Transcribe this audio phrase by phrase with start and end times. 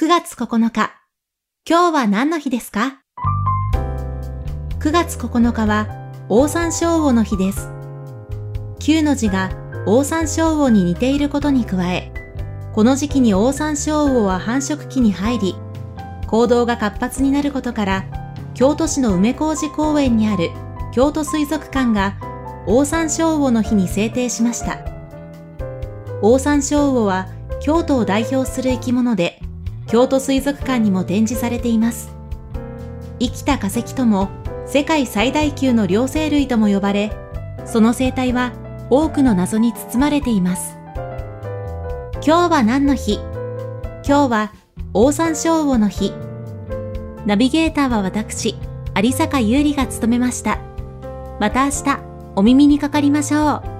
[0.00, 0.94] 9月9日。
[1.68, 3.02] 今日は何の日ですか
[4.78, 5.88] ?9 月9日は、
[6.30, 7.68] オオサンショウウオの日です。
[8.78, 9.50] 9の字が
[9.84, 12.10] オオサンショウウオに似ていることに加え、
[12.72, 15.54] この時期にオオサンショウウオは繁殖期に入り、
[16.28, 18.04] 行動が活発になることから、
[18.54, 20.48] 京都市の梅小路公園にある
[20.94, 22.16] 京都水族館が
[22.66, 24.78] オオサンショウウオの日に制定しました。
[26.22, 27.28] オオサンショウウオは
[27.60, 29.42] 京都を代表する生き物で、
[29.90, 32.14] 京都水族館にも展示されています。
[33.18, 34.28] 生きた化石とも
[34.64, 37.10] 世界最大級の両生類とも呼ばれ、
[37.66, 38.52] その生態は
[38.88, 40.76] 多くの謎に包まれています。
[42.24, 43.18] 今日は何の日？
[44.06, 44.52] 今日は
[44.94, 46.12] オオサンショウウオの日。
[47.26, 48.54] ナビゲーターは私、
[48.96, 50.60] 有坂優里が務めました。
[51.40, 51.98] また明日、
[52.36, 53.79] お耳にかかりましょう。